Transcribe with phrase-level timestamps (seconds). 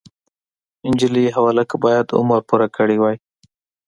[0.89, 3.17] نجلۍ او هلک باید عمر پوره کړی وای.